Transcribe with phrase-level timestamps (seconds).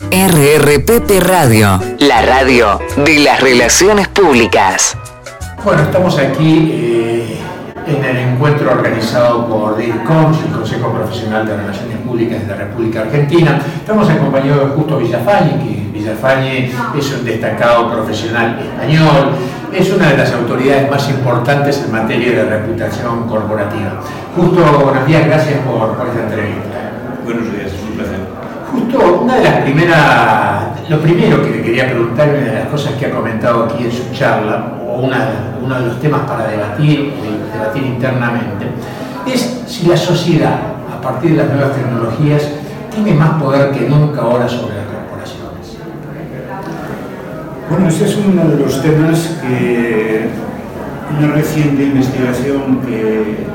[0.00, 4.98] RRPP Radio, la radio de las relaciones públicas.
[5.64, 7.38] Bueno, estamos aquí eh,
[7.86, 13.02] en el encuentro organizado por DIRCOM, el Consejo Profesional de Relaciones Públicas de la República
[13.02, 13.60] Argentina.
[13.76, 19.30] Estamos acompañados de Justo Villafañe, que Villafañe es un destacado profesional español,
[19.72, 24.00] es una de las autoridades más importantes en materia de reputación corporativa.
[24.34, 26.90] Justo, buenos días, gracias por, por esta entrevista.
[27.24, 28.23] Buenos días, es un placer.
[28.94, 32.92] Justo una de las primeras, lo primero que le quería preguntar, una de las cosas
[32.94, 37.12] que ha comentado aquí en su charla, o uno de los temas para debatir,
[37.52, 38.66] debatir internamente,
[39.26, 40.58] es si la sociedad,
[40.92, 42.48] a partir de las nuevas tecnologías,
[42.94, 45.76] tiene más poder que nunca ahora sobre las corporaciones.
[47.68, 50.28] Bueno, ese es uno de los temas que
[51.18, 53.46] una reciente investigación que,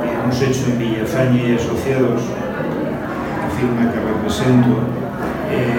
[0.00, 2.22] que hemos hecho en Villafañe y Asociados,
[3.56, 4.74] firma que represento,
[5.50, 5.74] eh,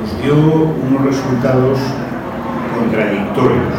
[0.00, 1.78] nos dio unos resultados
[2.74, 3.74] contradictorios.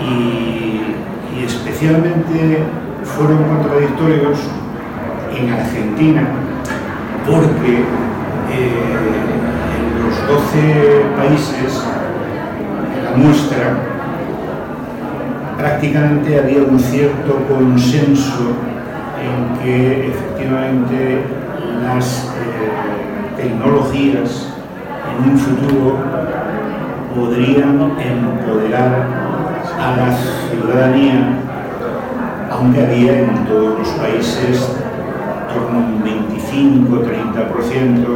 [0.00, 0.62] Y,
[1.44, 2.64] especialmente
[3.04, 4.38] fueron contradictorios
[5.38, 6.26] en Argentina
[7.26, 7.84] porque
[8.50, 8.82] eh,
[9.76, 11.84] en los 12 países
[13.04, 13.76] la muestra
[15.58, 18.56] prácticamente había un cierto consenso
[19.20, 21.24] en que efectivamente
[21.82, 22.28] las eh,
[23.36, 24.52] tecnologías
[25.10, 25.98] en un futuro
[27.14, 29.06] podrían empoderar
[29.80, 30.14] a la
[30.50, 31.38] ciudadanía,
[32.50, 34.76] aunque había en todos los países
[35.52, 38.06] torno a un 25-30%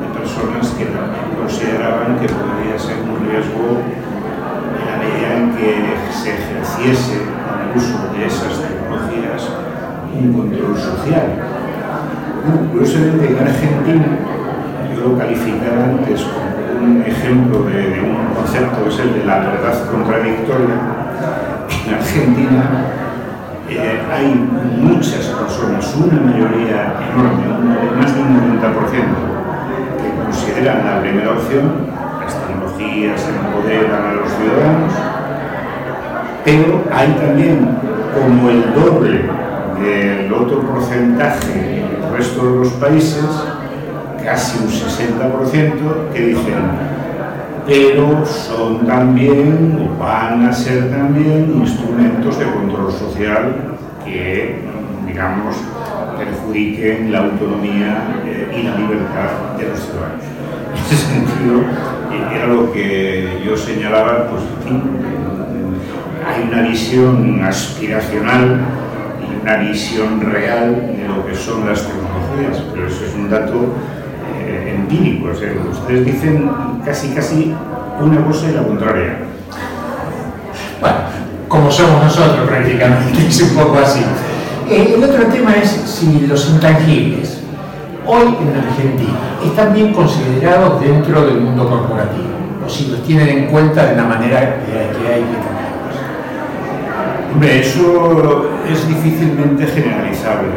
[0.00, 3.66] de personas que también consideraban que podría ser un riesgo
[4.78, 5.70] en la medida en que
[6.12, 9.42] se ejerciese el uso de esas tecnologías
[10.14, 11.26] un control social.
[12.72, 14.06] Curiosamente en Argentina,
[14.94, 19.90] yo lo calificaba antes como un ejemplo de, un concepto, es el de la verdad
[19.90, 20.76] contradictoria.
[21.86, 22.62] En Argentina
[23.68, 24.34] eh, hay
[24.80, 28.92] muchas personas, una mayoría enorme, más de un 90%,
[30.00, 31.86] que consideran la primera opción,
[32.24, 34.92] las tecnologías empoderan a los ciudadanos,
[36.44, 37.68] pero hay también
[38.14, 39.47] como el doble
[39.80, 43.24] del otro porcentaje en el resto de los países,
[44.24, 46.98] casi un 60%, que dicen
[47.68, 54.60] pero son también o van a ser también instrumentos de control social que,
[55.06, 55.54] digamos,
[56.16, 60.24] perjudiquen la autonomía eh, y la libertad de los ciudadanos.
[60.72, 64.82] En ese sentido, eh, era lo que yo señalaba, pues, en fin,
[66.26, 68.60] hay una visión aspiracional
[69.42, 73.74] una visión real de lo que son las tecnologías, pero eso es un dato
[74.36, 75.28] eh, empírico.
[75.30, 76.50] O sea, ustedes dicen
[76.84, 77.54] casi, casi
[78.00, 79.18] una cosa y la contraria.
[80.80, 80.96] Bueno,
[81.48, 84.04] como somos nosotros prácticamente, es un poco así.
[84.70, 87.40] Eh, el otro tema es si los intangibles,
[88.06, 92.28] hoy en Argentina, están bien considerados dentro del mundo corporativo,
[92.64, 95.47] o si los tienen en cuenta de la manera que hay que.
[97.32, 100.48] Hombre, eso es difícilmente generalizable,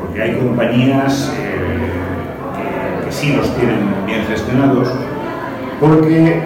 [0.00, 4.88] porque hay compañías eh, que, sí los tienen bien gestionados,
[5.78, 6.42] porque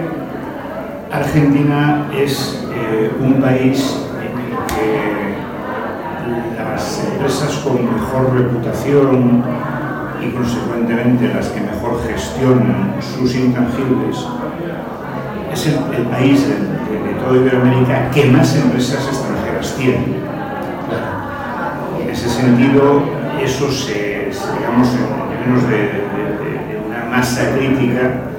[1.13, 9.45] Argentina es eh, un país en el que las empresas con mejor reputación
[10.21, 14.27] y consecuentemente las que mejor gestionan sus intangibles
[15.61, 20.21] es el, país de, de, de, toda Iberoamérica que más empresas extranjeras tiene.
[22.01, 23.03] En ese sentido,
[23.43, 28.31] eso se, digamos, en términos de, una masa crítica,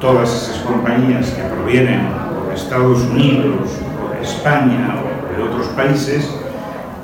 [0.00, 2.02] todas esas compañías que provienen
[2.48, 3.68] de Estados Unidos
[4.00, 6.30] o de España o de otros países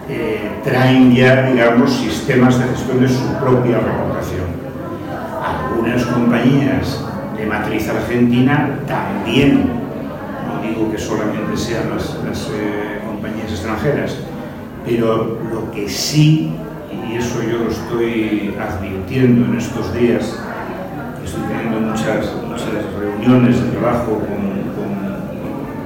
[0.08, 4.46] eh, traen ya, digamos, sistemas de gestión de su propia reputación.
[5.42, 7.04] Algunas compañías
[7.44, 9.68] de matriz argentina también,
[10.48, 14.16] no digo que solamente sean las, eh, compañías extranjeras,
[14.84, 16.52] pero lo que sí,
[16.90, 20.38] y eso yo lo estoy advirtiendo en estos días,
[21.22, 22.68] estoy teniendo muchas, muchas
[22.98, 24.54] reuniones de trabajo con,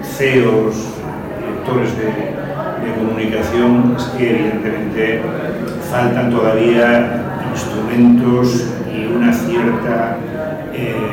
[0.03, 0.75] CEOs,
[1.39, 5.23] directores de, de, comunicación, es que evidentemente
[5.89, 10.19] faltan todavía instrumentos y una cierta
[10.81, 11.08] eh,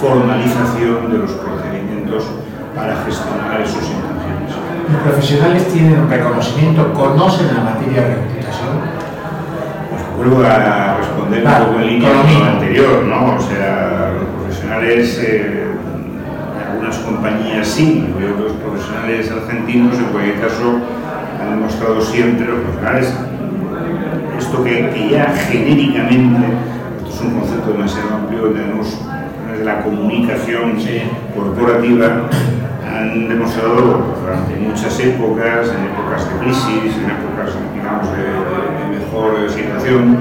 [0.00, 2.24] formalización de los procedimientos
[2.74, 4.56] para gestionar esos intangibles.
[4.90, 8.80] ¿Los profesionales tienen reconocimiento, conocen la materia de reputación?
[9.90, 13.36] Pues vuelvo a responder un poco en línea con lo anterior, ¿no?
[13.36, 15.66] O sea, los profesionales eh,
[16.70, 20.80] algunas compañías sí, yo los profesionales argentinos en cualquier caso
[21.40, 23.14] han demostrado siempre, los profesionales,
[24.38, 26.46] esto que, que ya genéricamente,
[26.98, 28.98] esto es un concepto demasiado amplio, tenemos
[29.60, 30.76] de la comunicación
[31.36, 32.28] corporativa
[32.86, 40.16] han demostrado durante muchas épocas, en épocas de crisis, en épocas, digamos, de, mejor situación,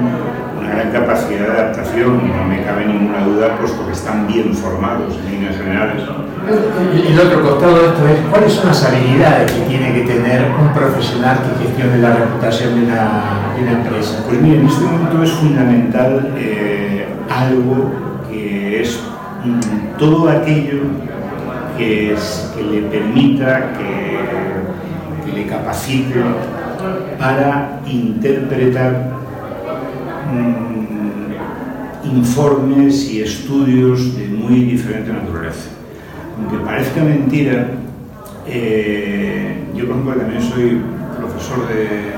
[0.60, 5.18] una gran capacidad de adaptación, no me cabe ninguna duda, puesto que están bien formados
[5.24, 6.04] en líneas generales.
[6.94, 10.74] El, otro costado de esto es cuáles son las habilidades que tiene que tener un
[10.74, 14.24] profesional que gestione la reputación de una, de una empresa.
[14.28, 18.09] Pues mira, en este momento es fundamental eh, algo
[19.98, 20.82] todo aquello
[21.78, 22.16] que,
[22.72, 26.22] le permita, que, le capacite
[27.18, 29.12] para interpretar
[30.34, 35.70] mm, informes y estudios de muy diferente naturaleza.
[36.38, 37.68] Aunque parezca mentira,
[38.48, 40.82] eh, yo por ejemplo también soy
[41.18, 42.12] profesor de,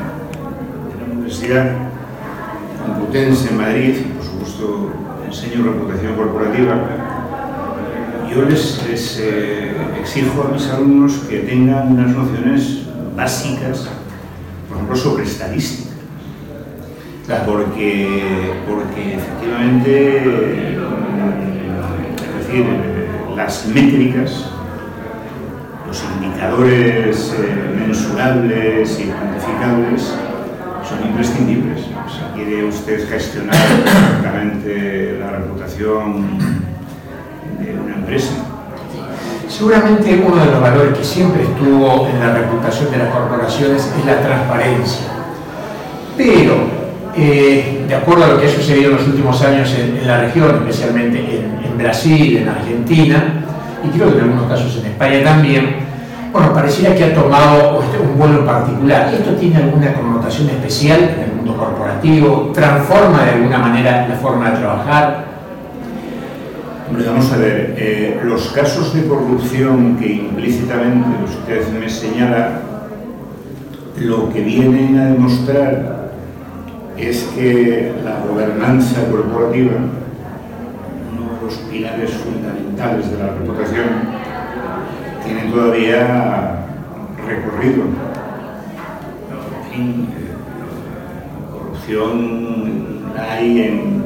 [0.97, 1.71] la Universidad
[2.85, 4.89] Complutense en Madrid, por supuesto
[5.27, 7.10] enseño reputación corporativa,
[8.33, 12.83] yo les, eh, exijo a mis alumnos que tengan unas nociones
[13.15, 13.89] básicas,
[14.67, 15.89] por ejemplo, sobre estadística.
[17.45, 20.17] Porque, porque efectivamente,
[22.17, 22.65] es decir,
[23.35, 24.47] las métricas,
[25.87, 30.13] los indicadores eh, mensurables y cuantificables
[30.87, 31.81] son imprescindibles.
[31.85, 33.55] Si quiere usted gestionar
[33.85, 36.40] correctamente la reputación
[37.69, 38.33] una empresa.
[39.47, 44.05] Seguramente uno de los valores que siempre estuvo en la reputación de las corporaciones es
[44.05, 45.07] la transparencia.
[46.17, 46.55] Pero,
[47.15, 50.55] eh, de acuerdo a lo que ha sucedido en los últimos años en, la región,
[50.55, 53.43] especialmente en, en, Brasil, en Argentina,
[53.83, 55.75] y creo que en algunos casos en España también,
[56.31, 59.13] bueno, pareciera que ha tomado este, un vuelo particular.
[59.13, 62.51] ¿Esto tiene alguna connotación especial en el mundo corporativo?
[62.53, 65.30] ¿Transforma de alguna manera la forma de trabajar?
[66.97, 72.61] Vamos a ver, eh, los casos de corrupción que implícitamente usted me señala,
[73.97, 76.11] lo que vienen a demostrar
[76.97, 79.73] es que la gobernanza corporativa,
[81.13, 83.87] uno de los pilares fundamentales de la reputación,
[85.25, 86.65] tiene todavía
[87.25, 87.83] recorrido.
[89.55, 90.31] En fin, eh,
[91.51, 94.01] corrupción hay en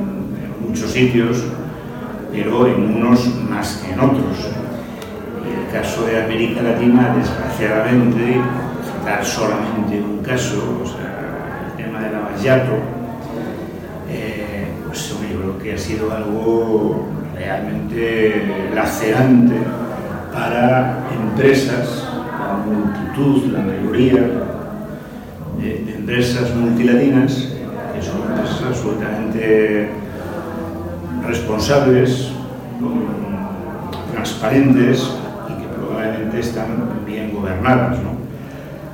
[0.67, 1.43] muchos sitios,
[2.35, 4.49] pero en unos más que en otros.
[5.45, 8.41] El caso de América Latina, desgraciadamente,
[8.83, 12.73] citar solamente un caso, o sea, el tema del Avallato,
[14.09, 19.55] eh, pues yo creo que ha sido algo realmente lacerante
[20.33, 22.07] para empresas,
[22.39, 24.21] la multitud, la mayoría
[25.59, 27.49] de empresas multilatinas,
[27.93, 30.04] que son empresas absolutamente
[31.27, 32.29] responsables,
[34.11, 35.09] transparentes
[35.49, 36.67] y que probablemente están
[37.05, 37.99] bien gobernadas.
[37.99, 38.15] ¿no?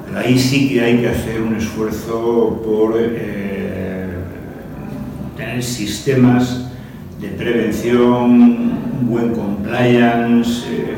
[0.06, 4.10] Pero ahí sí que hay que hacer un esfuerzo por eh,
[5.38, 6.68] tener sistemas
[7.20, 8.72] de prevención,
[9.04, 10.96] buen compliance, eh,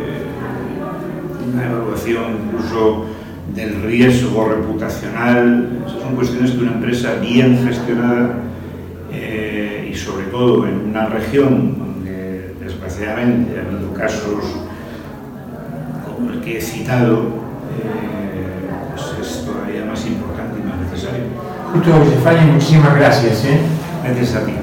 [1.54, 3.06] una evaluación incluso
[3.54, 5.70] del riesgo reputacional.
[5.86, 8.40] Esas son cuestiones que una empresa bien gestionada
[9.12, 9.43] y
[10.04, 14.44] sobre todo en una región donde desgraciadamente ha habido casos
[16.06, 17.20] como el que he citado,
[17.82, 21.24] eh, pues es todavía más importante y más necesario.
[21.74, 23.46] Justo, Josefani, muchísimas gracias.
[23.46, 23.60] ¿eh?
[24.04, 24.54] Gracias a ti.